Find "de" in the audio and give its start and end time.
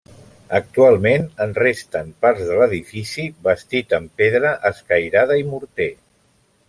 2.49-2.57